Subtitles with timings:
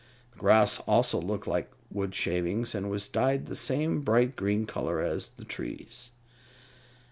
[0.31, 4.99] The grass also looked like wood shavings, and was dyed the same bright green color
[4.99, 6.09] as the trees.